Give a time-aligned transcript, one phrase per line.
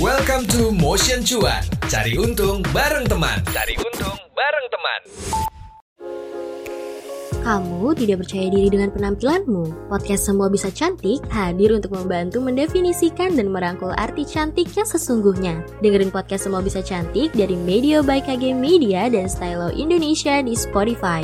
[0.00, 1.60] Welcome to Motion Cuan.
[1.84, 3.44] Cari untung bareng teman.
[3.52, 5.00] Cari untung bareng teman.
[7.44, 9.92] Kamu tidak percaya diri dengan penampilanmu?
[9.92, 15.60] Podcast Semua Bisa Cantik hadir untuk membantu mendefinisikan dan merangkul arti cantik yang sesungguhnya.
[15.84, 21.20] Dengerin podcast Semua Bisa Cantik dari Media by KG Media dan Stylo Indonesia di Spotify.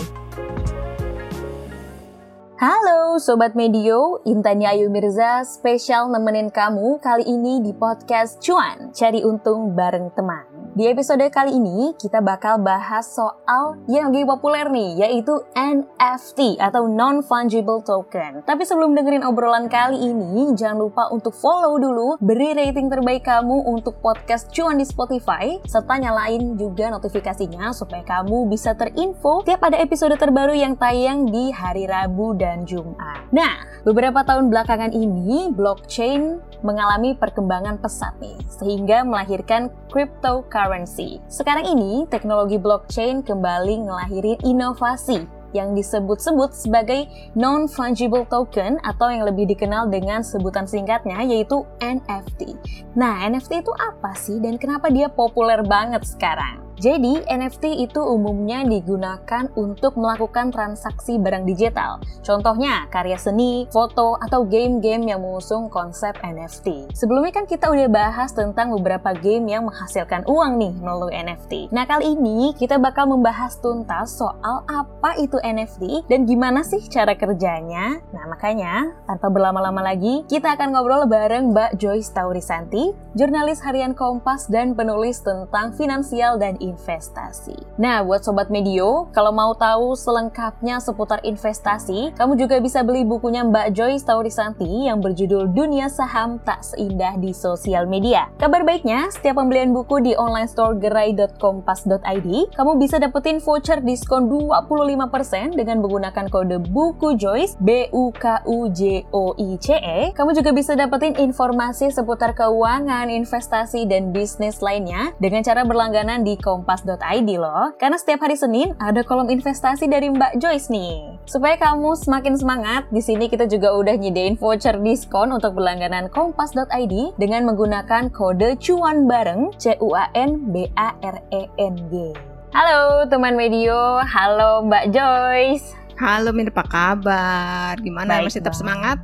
[2.58, 9.22] Halo Sobat Medio, Intan Ayu Mirza spesial nemenin kamu kali ini di podcast Cuan, cari
[9.22, 10.58] untung bareng teman.
[10.74, 16.86] Di episode kali ini kita bakal bahas soal yang lagi populer nih, yaitu NFT atau
[16.86, 18.42] Non-Fungible Token.
[18.42, 23.70] Tapi sebelum dengerin obrolan kali ini, jangan lupa untuk follow dulu, beri rating terbaik kamu
[23.70, 29.78] untuk podcast Cuan di Spotify, serta nyalain juga notifikasinya supaya kamu bisa terinfo tiap ada
[29.82, 33.28] episode terbaru yang tayang di hari Rabu dan Jumat.
[33.34, 41.20] Nah, beberapa tahun belakangan ini, blockchain mengalami perkembangan pesat nih, sehingga melahirkan cryptocurrency.
[41.28, 49.48] Sekarang ini, teknologi blockchain kembali ngelahirin inovasi yang disebut-sebut sebagai non-fungible token atau yang lebih
[49.48, 52.52] dikenal dengan sebutan singkatnya yaitu NFT.
[52.96, 56.67] Nah, NFT itu apa sih dan kenapa dia populer banget sekarang?
[56.78, 61.98] Jadi, NFT itu umumnya digunakan untuk melakukan transaksi barang digital.
[62.22, 66.94] Contohnya, karya seni, foto, atau game-game yang mengusung konsep NFT.
[66.94, 71.74] Sebelumnya kan kita udah bahas tentang beberapa game yang menghasilkan uang nih melalui NFT.
[71.74, 77.18] Nah, kali ini kita bakal membahas tuntas soal apa itu NFT dan gimana sih cara
[77.18, 77.98] kerjanya.
[78.14, 84.46] Nah, makanya tanpa berlama-lama lagi, kita akan ngobrol bareng Mbak Joyce Taurisanti, jurnalis harian Kompas
[84.46, 87.56] dan penulis tentang finansial dan investasi.
[87.80, 93.46] Nah, buat sobat medio, kalau mau tahu selengkapnya seputar investasi, kamu juga bisa beli bukunya
[93.46, 98.28] Mbak Joyce Taurisanti yang berjudul Dunia Saham Tak Seindah di Sosial Media.
[98.36, 105.54] Kabar baiknya, setiap pembelian buku di online store gerai.kompas.id, kamu bisa dapetin voucher diskon 25%
[105.54, 110.00] dengan menggunakan kode buku Joyce B U K U J O I C E.
[110.10, 116.34] Kamu juga bisa dapetin informasi seputar keuangan, investasi dan bisnis lainnya dengan cara berlangganan di
[116.34, 117.70] Kompas kompas.id loh.
[117.78, 121.22] Karena setiap hari Senin ada kolom investasi dari Mbak Joyce nih.
[121.30, 127.14] Supaya kamu semakin semangat, di sini kita juga udah nyediain voucher diskon untuk berlangganan kompas.id
[127.14, 132.10] dengan menggunakan kode cuan bareng C U A N B A R E N G.
[132.50, 135.78] Halo teman medio, halo Mbak Joyce.
[135.98, 137.74] Halo Mir, apa kabar?
[137.82, 138.18] Gimana?
[138.18, 138.98] Baik, Masih tetap semangat?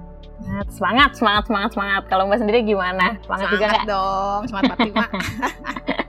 [0.70, 2.02] Semangat, semangat, semangat, semangat.
[2.06, 3.18] Kalau Mbak sendiri gimana?
[3.26, 3.84] Semangat, juga nggak?
[3.86, 5.04] dong, semangat Fatima.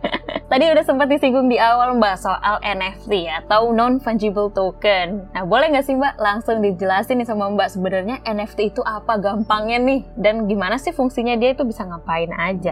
[0.55, 5.27] Tadi udah sempat disinggung di awal Mbak soal NFT atau non-fungible token.
[5.35, 9.83] Nah boleh nggak sih Mbak langsung dijelasin nih sama Mbak sebenarnya NFT itu apa gampangnya
[9.83, 12.71] nih dan gimana sih fungsinya dia itu bisa ngapain aja?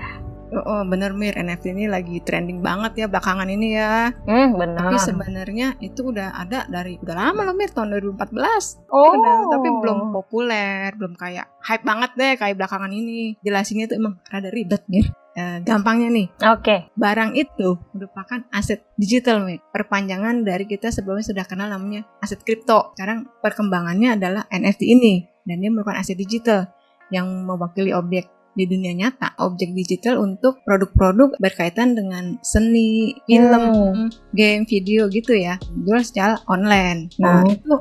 [0.54, 4.14] Oh, oh, bener Mir, NFT ini lagi trending banget ya belakangan ini ya.
[4.26, 4.90] Hmm benar.
[4.90, 8.94] Tapi sebenarnya itu udah ada dari udah lama loh Mir, tahun 2014.
[8.94, 9.12] oh.
[9.18, 13.36] Udah, tapi belum populer, belum kayak hype banget deh kayak belakangan ini.
[13.42, 15.10] Jelasinnya tuh emang rada ribet Mir.
[15.34, 16.94] Eh, gampangnya nih, Oke.
[16.94, 19.66] barang itu merupakan aset digital Mir.
[19.74, 22.94] Perpanjangan dari kita sebelumnya sudah kenal namanya aset kripto.
[22.94, 26.70] Sekarang perkembangannya adalah NFT ini dan dia merupakan aset digital
[27.10, 34.08] yang mewakili objek di dunia nyata, objek digital untuk produk-produk berkaitan dengan seni, film, Hmm.
[34.34, 37.10] game, video gitu ya, jual secara online.
[37.18, 37.50] Nah, Oh.
[37.50, 37.72] itu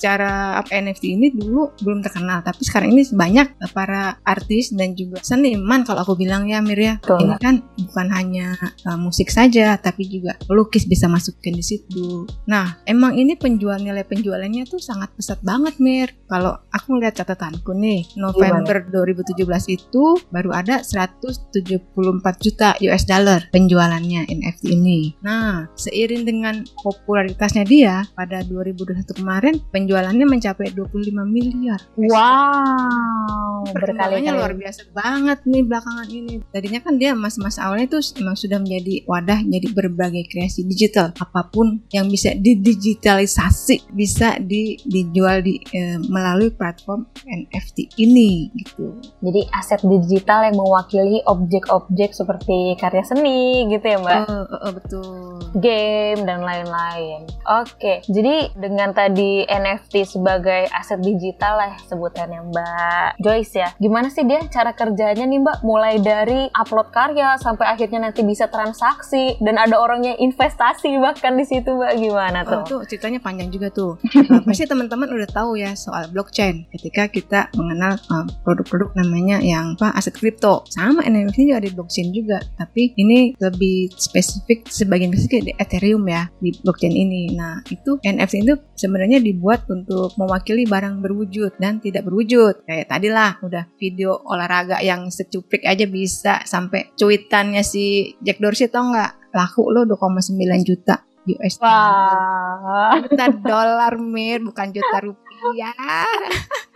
[0.00, 5.82] cara NFT ini dulu belum terkenal, tapi sekarang ini banyak para artis dan juga seniman
[5.82, 6.94] kalau aku bilang ya Mir ya.
[7.00, 7.26] Betul.
[7.26, 8.54] Ini kan bukan hanya
[8.86, 12.28] uh, musik saja, tapi juga pelukis bisa masukin di situ.
[12.46, 16.12] Nah, emang ini penjual nilai penjualannya tuh sangat pesat banget Mir.
[16.28, 24.30] Kalau aku lihat catatanku nih, November 2017 itu baru ada 174 juta US dollar penjualannya
[24.30, 25.14] NFT ini.
[25.22, 31.80] Nah, seiring dengan popularitasnya dia pada 2021 kemarin penjualannya mencapai 25 miliar.
[31.98, 33.68] Wow.
[33.70, 34.62] Perkembangannya luar Berkali-kali.
[34.64, 36.34] biasa banget nih belakangan ini.
[36.48, 41.12] Tadinya kan dia masa-masa awalnya itu emang sudah menjadi wadah jadi berbagai kreasi digital.
[41.20, 48.96] Apa pun yang bisa didigitalisasi bisa di, dijual di eh, melalui platform NFT ini gitu.
[49.20, 54.18] Jadi aset digital yang mewakili objek-objek seperti karya seni gitu ya Mbak.
[54.26, 55.10] Oh, oh, betul.
[55.50, 57.26] game dan lain-lain.
[57.42, 63.68] Oke, jadi dengan tadi NFT sebagai aset digital lah sebutannya Mbak Joyce ya.
[63.76, 65.58] Gimana sih dia cara kerjanya nih Mbak?
[65.66, 71.42] Mulai dari upload karya sampai akhirnya nanti bisa transaksi dan ada orangnya investasi bahkan di
[71.42, 72.62] situ Mbak gimana Oh, tuh?
[72.64, 73.98] tuh ceritanya panjang juga tuh.
[74.46, 76.70] Pasti teman-teman udah tahu ya soal blockchain.
[76.70, 80.66] Ketika kita mengenal uh, produk-produk namanya yang apa aset kripto.
[80.70, 86.04] Sama NFT juga ada di blockchain juga, tapi ini lebih spesifik sebagian besar di Ethereum
[86.06, 87.34] ya di blockchain ini.
[87.34, 92.64] Nah, itu NFT itu sebenarnya dibuat untuk mewakili barang berwujud dan tidak berwujud.
[92.66, 98.70] Kayak tadi lah, udah video olahraga yang secuplik aja bisa sampai cuitannya si Jack Dorsey
[98.70, 99.30] tau nggak?
[99.30, 100.34] Laku lo 2,9
[100.66, 105.29] juta US Wah, juta dolar mir bukan juta rupiah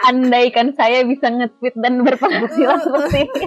[0.08, 3.40] andaikan saya bisa nge-tweet dan berpenghasilan seperti itu.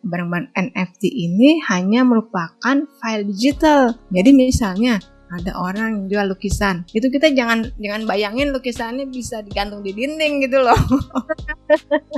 [0.00, 4.98] barang-barang NFT ini hanya merupakan file digital jadi misalnya
[5.30, 10.42] ada orang yang jual lukisan itu kita jangan jangan bayangin lukisannya bisa digantung di dinding
[10.42, 10.76] gitu loh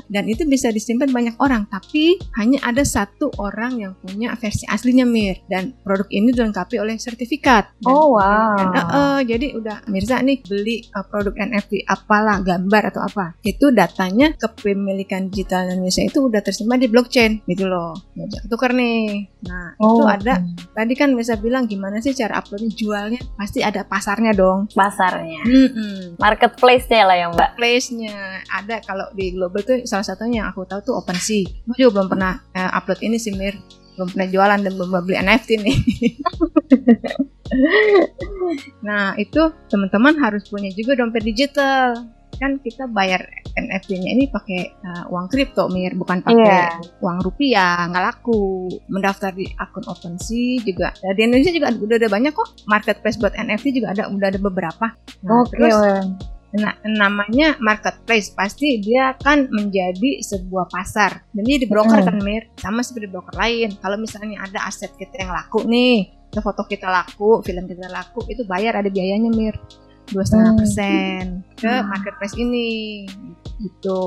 [0.09, 5.05] dan itu bisa disimpan banyak orang tapi hanya ada satu orang yang punya versi aslinya
[5.05, 8.57] Mir dan produk ini dilengkapi oleh sertifikat Dan- Oh wow.
[8.57, 13.37] dan, eh, eh, jadi udah Mirza nih beli uh, produk NFT apalah gambar atau apa
[13.43, 17.93] itu datanya kepemilikan digital Indonesia itu udah tersimpan di blockchain gitu loh
[18.49, 20.41] tukar nih nah itu Oh, ada
[20.73, 25.43] tadi kan bisa bilang gimana sih cara uploadnya jualnya pasti ada pasarnya dong pasarnya.
[25.43, 26.23] Mm-mm.
[26.23, 27.51] Marketplace-nya lah ya, Mbak.
[27.59, 31.91] place-nya ada kalau di global tuh salah satunya yang aku tahu tuh OpenSea aku juga
[31.99, 33.59] belum pernah eh, upload ini sih Mir
[33.99, 35.79] belum pernah jualan dan belum beli NFT nih
[38.87, 42.07] nah itu teman-teman harus punya juga dompet digital
[42.41, 43.21] kan kita bayar
[43.53, 46.81] NFT-nya ini pakai uh, uang kripto mir bukan pakai Iya.
[47.01, 52.09] uang rupiah nggak laku mendaftar di akun OpenSea juga Nah, di Indonesia juga udah ada
[52.09, 54.87] banyak kok marketplace buat NFT juga ada udah ada beberapa
[55.25, 56.07] nah, Oke, terus Wen.
[56.53, 61.25] Nah, namanya marketplace pasti dia akan menjadi sebuah pasar.
[61.33, 62.07] Dan dia di broker Mm.
[62.13, 63.73] kan Mir, sama seperti broker lain.
[63.81, 66.13] Kalau misalnya ada aset kita yang laku nih,
[66.45, 69.57] foto kita laku, film kita laku, itu bayar ada biayanya Mir,
[70.11, 70.59] dua setengah Mm.
[70.59, 71.23] persen
[71.55, 71.87] ke Mm.
[71.87, 73.07] marketplace ini,
[73.61, 74.03] gitu.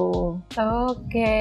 [0.58, 1.36] Oke.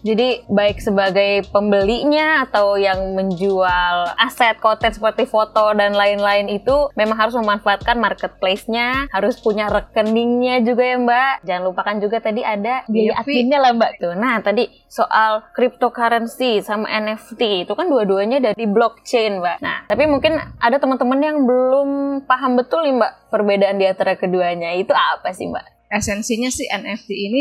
[0.00, 7.20] Jadi baik sebagai pembelinya atau yang menjual aset konten seperti foto dan lain-lain itu memang
[7.20, 11.32] harus memanfaatkan marketplace-nya, harus punya rekeningnya juga ya Mbak.
[11.44, 14.12] Jangan lupakan juga tadi ada biaya Iya, adminnya lah Mbak tuh.
[14.14, 19.58] Nah tadi soal cryptocurrency sama NFT itu kan dua-duanya dari blockchain Mbak.
[19.58, 21.88] Nah tapi mungkin ada teman-teman yang belum
[22.24, 24.70] paham betul nih Mbak perbedaan di antara keduanya.
[24.78, 25.79] Itu apa sih Mbak?
[25.90, 27.40] Esensinya sih NFT ini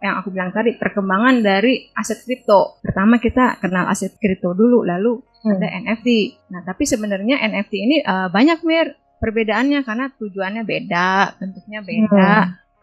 [0.00, 2.80] yang aku bilang tadi perkembangan dari aset kripto.
[2.80, 5.60] Pertama kita kenal aset kripto dulu, lalu Hmm.
[5.60, 6.08] ada NFT.
[6.56, 12.28] Nah, tapi sebenarnya NFT ini eh, banyak mir perbedaannya karena tujuannya beda, bentuknya beda,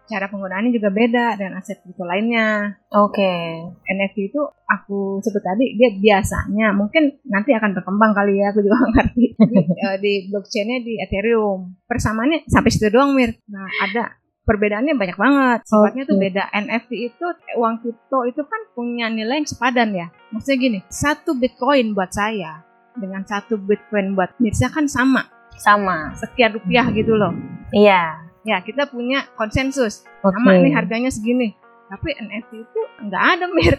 [0.06, 2.78] cara penggunaannya juga beda dan aset kripto lainnya.
[2.94, 3.66] Oke.
[3.82, 8.78] NFT itu aku sebut tadi dia biasanya mungkin nanti akan berkembang kali ya, aku juga
[8.94, 9.26] ngerti.
[9.42, 11.82] Jadi, eh, di blockchainnya di Ethereum.
[11.90, 13.42] Persamaannya sampai situ doang mir.
[13.50, 15.60] Nah, ada perbedaannya banyak banget.
[15.66, 16.24] Sifatnya tuh Oke.
[16.28, 16.44] beda.
[16.52, 17.26] NFT itu
[17.58, 20.08] uang kripto itu kan punya nilai yang sepadan ya.
[20.34, 22.66] Maksudnya gini, satu Bitcoin buat saya
[22.98, 25.24] dengan satu Bitcoin buat Mirsa kan sama,
[25.56, 26.12] Sama.
[26.18, 27.32] sekian rupiah gitu loh.
[27.72, 28.20] Iya.
[28.42, 30.02] Ya, kita punya konsensus.
[30.26, 30.34] Oke.
[30.34, 31.54] Sama nih harganya segini.
[31.88, 33.76] Tapi NFT itu nggak ada mir.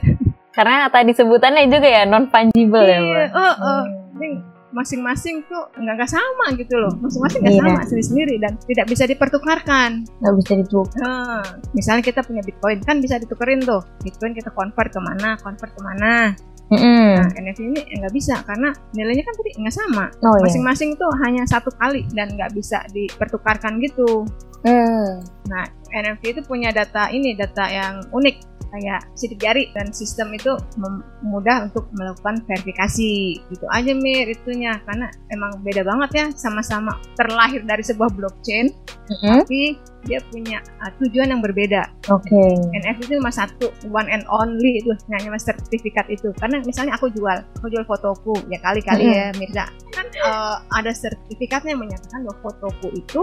[0.52, 3.28] Karena tadi sebutannya juga ya non fungible ya, Iya, Mbak.
[3.32, 3.82] oh, oh.
[4.20, 4.38] Hmm.
[4.72, 6.92] Masing-masing tuh nggak nggak sama gitu loh.
[6.98, 7.62] Masing-masing nggak Iya.
[7.62, 9.90] sama sendiri-sendiri dan tidak bisa dipertukarkan.
[10.20, 11.00] Nggak bisa ditukar.
[11.04, 11.44] Nah,
[11.76, 13.84] misalnya kita punya Bitcoin kan bisa ditukerin tuh.
[14.00, 16.32] Bitcoin kita convert ke mana, convert ke mana.
[16.72, 20.04] Nah, NFT ini nggak bisa karena nilainya kan tadi nggak sama.
[20.24, 20.48] Oh iya.
[20.48, 24.24] Masing-masing tuh hanya satu kali dan nggak bisa dipertukarkan gitu.
[24.64, 25.20] Hmm.
[25.52, 30.56] Nah, NFT itu punya data ini, data yang unik kayak sidik jari dan sistem itu
[31.20, 37.60] mudah untuk melakukan verifikasi gitu aja mir itunya karena emang beda banget ya sama-sama terlahir
[37.68, 38.72] dari sebuah blockchain
[39.10, 39.42] Hmm?
[39.44, 39.76] tapi
[40.06, 42.42] dia punya uh, tujuan yang berbeda Oke.
[42.74, 47.10] NFT itu cuma satu one and only itu hanya mas sertifikat itu karena misalnya aku
[47.10, 49.18] jual aku jual fotoku ya kali-kali Mm-mm.
[49.18, 49.64] ya Mirza
[50.26, 53.20] uh, ada sertifikatnya yang menyatakan bahwa fotoku itu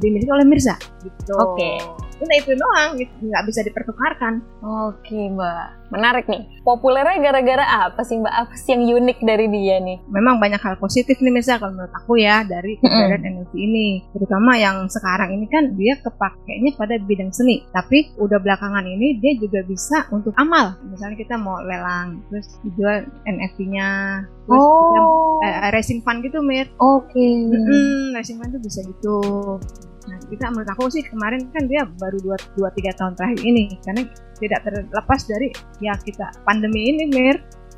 [0.00, 1.80] dimiliki oleh Mirza gitu Oke.
[2.16, 3.12] udah itu doang gitu.
[3.28, 5.94] nggak bisa dipertukarkan Oke, Mbak.
[5.94, 6.42] Menarik nih.
[6.66, 8.34] Populernya gara-gara apa sih, Mbak?
[8.34, 9.98] Apa sih yang unik dari dia nih?
[10.10, 14.56] memang banyak hal positif nih Mirza kalau menurut aku ya dari keberadaan NFT ini terutama
[14.56, 19.60] yang sekarang ini kan dia kepakainya pada bidang seni tapi udah belakangan ini dia juga
[19.66, 23.88] bisa untuk amal misalnya kita mau lelang terus dijual NFT-nya
[24.46, 24.85] terus Oh.
[25.62, 26.68] Eh, racing fund gitu mir.
[26.76, 27.16] Oke.
[27.16, 29.18] Mm-mm, racing fund tuh bisa gitu.
[30.06, 33.74] Nah kita menurut aku sih kemarin kan dia baru 2 dua tiga tahun terakhir ini
[33.82, 34.02] karena
[34.38, 35.48] tidak terlepas dari
[35.82, 37.36] ya kita pandemi ini mir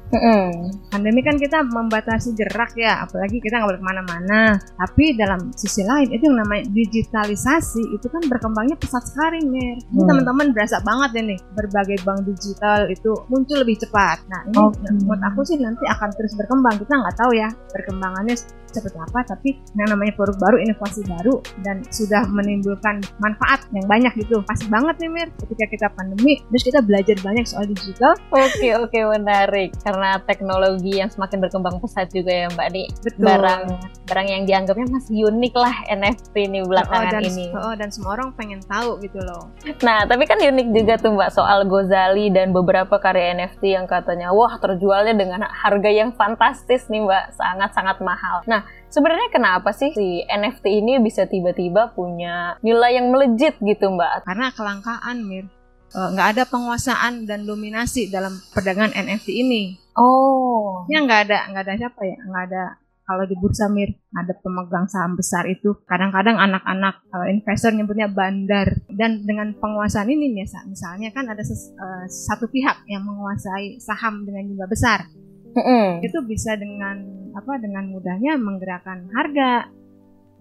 [0.09, 0.73] Mm-mm.
[0.89, 4.41] Pandemi kan kita membatasi gerak ya, apalagi kita nggak boleh ke mana-mana.
[4.57, 9.77] Tapi dalam sisi lain itu yang namanya digitalisasi itu kan berkembangnya pesat sekali nih.
[9.93, 10.09] Ini Hmm.
[10.09, 14.25] teman-teman berasa banget ya nih, berbagai bank digital itu muncul lebih cepat.
[14.33, 14.81] Nah ini Oke.
[15.05, 16.81] menurut aku sih nanti akan terus berkembang.
[16.81, 18.37] Kita nggak tahu ya perkembangannya
[18.69, 24.13] seperti apa, tapi yang namanya produk baru, inovasi baru, dan sudah menimbulkan manfaat yang banyak
[24.21, 24.45] gitu.
[24.45, 28.99] Pas banget nih Mir, ketika kita pandemi, terus kita belajar banyak soal digital, Oke oke
[29.17, 33.25] menarik karena teknologi yang semakin berkembang pesat juga ya Mbak nih betul.
[33.27, 33.63] barang
[34.09, 37.47] barang yang dianggapnya masih unik lah NFT nih belakangan Oh, dan, ini.
[37.53, 39.51] oh, dan semua orang pengen tahu gitu loh.
[39.85, 44.31] Nah tapi kan unik juga tuh Mbak soal Gozali dan beberapa karya NFT yang katanya
[44.31, 48.43] wah terjualnya dengan harga yang fantastis nih Mbak sangat sangat mahal.
[48.47, 54.25] Nah sebenarnya kenapa sih si NFT ini bisa tiba-tiba punya nilai yang melejit gitu Mbak?
[54.25, 55.47] Karena kelangkaan Mir.
[55.89, 59.73] Eh, nggak ada penguasaan dan dominasi dalam perdagangan NFT ini.
[59.97, 60.85] Oh.
[60.87, 62.65] Ya nggak ada, nggak ada siapa ya, nggak ada.
[63.09, 65.73] Kalau di bursa Mir, ada pemegang saham besar itu.
[65.89, 68.85] Kadang-kadang anak-anak eh, investor nyebutnya bandar.
[68.85, 74.29] Dan dengan penguasaan ini misal- misalnya kan ada ses- eh, satu pihak yang menguasai saham
[74.29, 75.09] dengan jumlah besar.
[75.57, 76.05] Mm-mm.
[76.05, 77.01] Itu bisa dengan
[77.33, 77.57] apa?
[77.57, 79.73] Dengan mudahnya menggerakkan harga.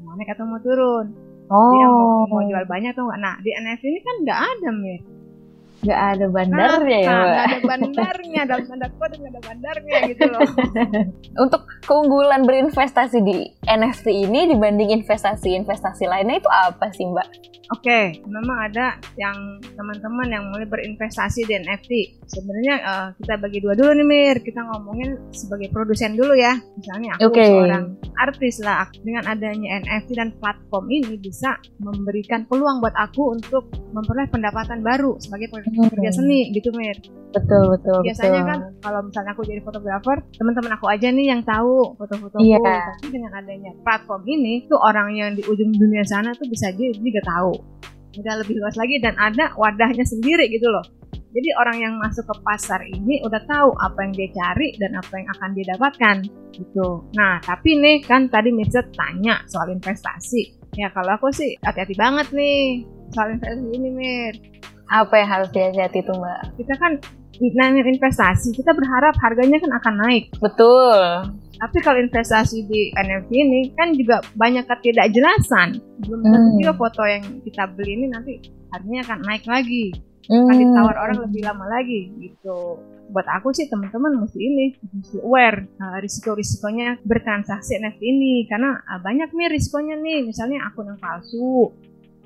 [0.03, 1.07] Mau naik atau mau turun.
[1.47, 1.71] Oh.
[1.71, 3.19] Dia mau, mau jual banyak atau enggak.
[3.23, 5.01] Nah, di NFT ini kan nggak ada Mir.
[5.77, 7.27] Nggak ada bandarnya ya Nah, Mbak?
[7.27, 10.41] nggak ada bandarnya dalam tanda kutip nggak ada bandarnya gitu loh.
[11.43, 17.27] Untuk keunggulan berinvestasi di NFT ini dibanding investasi-investasi lainnya itu apa sih Mbak?
[17.67, 19.35] Oke, memang ada yang
[19.75, 21.91] teman-teman yang mulai berinvestasi di NFT.
[22.23, 24.37] Sebenarnya eh, kita bagi dua dulu nih Mir.
[24.39, 26.55] Kita ngomongin sebagai produsen dulu ya.
[26.79, 27.43] Misalnya aku Oke.
[27.43, 28.87] seorang artis lah.
[29.03, 35.19] Dengan adanya NFT dan platform ini bisa memberikan peluang buat aku untuk memperoleh pendapatan baru
[35.19, 36.97] sebagai pekerja seni gitu Mir.
[37.35, 41.93] Betul betul biasanya kan kalau misalnya aku jadi fotografer teman-teman aku aja nih yang tahu
[41.99, 42.41] foto-fotoku.
[42.41, 42.59] Iya.
[42.97, 46.89] tapi dengan adanya platform ini tuh orang yang di ujung dunia sana tuh bisa dia
[46.95, 47.53] juga tahu.
[48.17, 50.81] Udah lebih luas lagi dan ada wadahnya sendiri gitu loh.
[51.37, 55.13] Jadi orang yang masuk ke pasar ini udah tahu apa yang dia cari dan apa
[55.21, 56.17] yang akan dia dapatkan
[56.55, 56.87] gitu.
[57.13, 60.73] Nah tapi nih kan tadi Mirza tanya soal investasi.
[60.79, 64.33] Ya kalau aku sih hati-hati banget nih soal investasi ini Mir
[64.87, 66.41] Apa yang harus dihati tuh Mbak?
[66.55, 66.91] kita kan
[67.37, 70.97] namanya investasi kita berharap harganya kan akan naik Betul.
[71.53, 76.57] tapi kalau investasi di NFT ini kan juga banyak ketidakjelasan belum tentu Hmm.
[76.57, 79.93] juga foto yang kita beli ini nanti harganya akan naik lagi
[80.27, 80.59] akan Hmm.
[80.59, 86.01] ditawar orang lebih lama lagi gitu buat aku sih teman-teman mesti ini mesti aware uh,
[86.03, 91.71] risiko-risikonya bertransaksi NFT ini karena uh, banyak nih risikonya nih misalnya akun yang palsu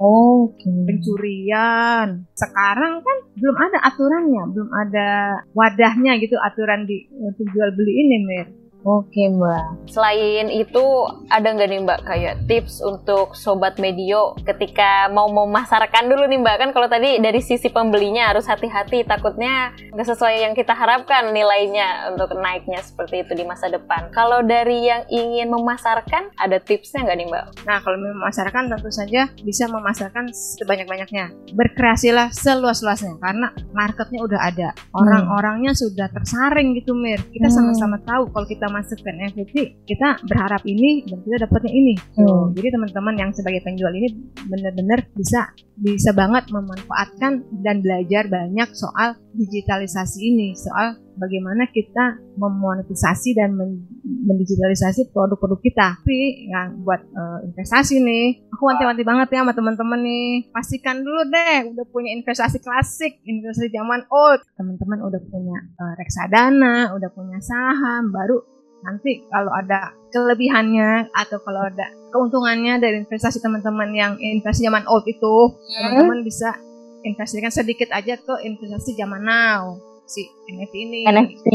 [0.01, 0.65] Oke.
[0.65, 2.25] pencurian.
[2.33, 5.09] Sekarang kan belum ada aturannya, belum ada
[5.53, 8.60] wadahnya gitu aturan di untuk jual beli ini, Mir.
[8.81, 9.93] Oke Mbak.
[9.93, 10.81] Selain itu
[11.29, 16.55] ada nggak nih Mbak kayak tips untuk sobat medio ketika mau memasarkan dulu nih Mbak
[16.57, 22.09] kan kalau tadi dari sisi pembelinya harus hati-hati takutnya nggak sesuai yang kita harapkan nilainya
[22.09, 24.09] untuk naiknya seperti itu di masa depan.
[24.17, 27.45] Kalau dari yang ingin memasarkan ada tipsnya nggak nih Mbak?
[27.69, 31.53] Nah, kalau mau memasarkan tentu saja bisa memasarkan sebanyak-banyaknya.
[31.53, 34.69] Berkreasilah seluas-luasnya karena marketnya udah ada.
[34.89, 37.21] Orang-orangnya sudah tersaring gitu, Mir.
[37.29, 37.55] Kita Hmm.
[37.61, 41.93] sama-sama tahu kalau kita masuk ke NFT, kita berharap ini dan kita dapatnya ini.
[42.15, 42.55] So, Hmm.
[42.55, 44.07] Jadi teman-teman yang sebagai penjual ini
[44.47, 53.33] benar-benar bisa bisa banget memanfaatkan dan belajar banyak soal digitalisasi ini, soal bagaimana kita memonetisasi
[53.33, 55.87] dan men- mendigitalisasi produk-produk kita.
[56.01, 60.29] Tapi yang buat eh, investasi nih, aku wanti-wanti banget ya sama teman-teman nih.
[60.53, 64.41] Pastikan dulu deh udah punya investasi klasik, investasi zaman old.
[64.53, 71.65] Teman-teman udah punya eh, reksadana, udah punya saham, baru nanti kalau ada kelebihannya atau kalau
[71.69, 75.35] ada keuntungannya dari investasi teman-teman yang investasi zaman old itu,
[75.79, 76.57] teman-teman bisa
[77.01, 80.99] investasikan sedikit aja ke investasi zaman now si NFT ini.
[81.07, 81.47] NFT.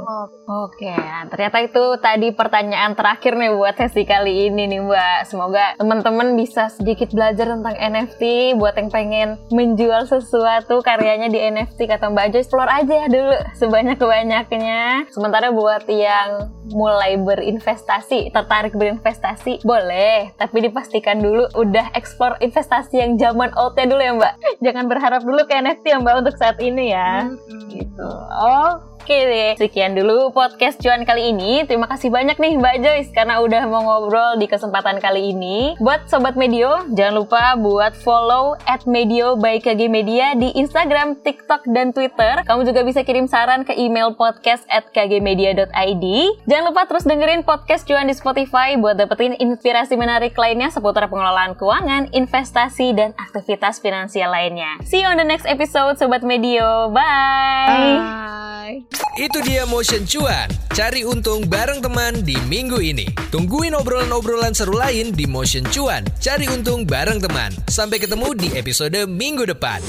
[0.00, 0.26] Oh,
[0.64, 0.96] Oke,
[1.28, 5.18] ternyata itu tadi pertanyaan terakhir nih buat sesi kali ini nih Mbak.
[5.28, 11.84] Semoga teman-teman bisa sedikit belajar tentang NFT buat yang pengen menjual sesuatu karyanya di NFT
[11.84, 15.08] kata Mbak Joyce, explore aja dulu sebanyak-banyaknya.
[15.12, 23.20] Sementara buat yang mulai berinvestasi, tertarik berinvestasi, boleh, tapi dipastikan dulu udah explore investasi yang
[23.20, 24.34] zaman oldnya dulu ya Mbak.
[24.64, 27.28] Jangan berharap dulu ke NFT ya Mbak untuk saat ini ya
[27.82, 27.90] mm-mm.
[27.90, 28.91] gitu.
[29.02, 31.66] Oke deh, sekian dulu podcast cuan kali ini.
[31.66, 35.74] Terima kasih banyak nih Mbak Joyce karena udah mau ngobrol di kesempatan kali ini.
[35.82, 41.66] Buat Sobat Medio, jangan lupa buat follow at Medio by KG Media di Instagram, TikTok,
[41.74, 42.46] dan Twitter.
[42.46, 46.06] Kamu juga bisa kirim saran ke email podcast at kgmedia.id.
[46.46, 51.58] Jangan lupa terus dengerin podcast cuan di Spotify buat dapetin inspirasi menarik lainnya seputar pengelolaan
[51.58, 54.78] keuangan, investasi, dan aktivitas finansial lainnya.
[54.86, 56.86] See you on the next episode Sobat Medio.
[56.94, 57.98] Bye!
[58.62, 58.91] Bye.
[59.20, 60.48] Itu dia Motion Cuan.
[60.72, 63.04] Cari untung bareng teman di minggu ini.
[63.28, 66.08] Tungguin obrolan-obrolan seru lain di Motion Cuan.
[66.16, 67.52] Cari untung bareng teman.
[67.68, 69.84] Sampai ketemu di episode minggu depan.